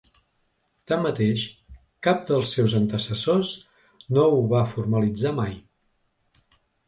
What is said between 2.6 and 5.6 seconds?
antecessors no ho va formalitzar mai.